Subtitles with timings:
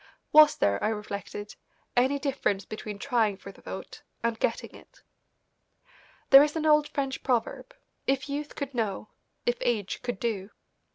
[0.31, 1.53] Was there, I reflected,
[1.95, 5.03] any difference between trying for the vote and getting it?
[6.31, 7.75] There is an old French proverb,
[8.07, 9.09] "If youth could know;
[9.45, 10.49] if age could do."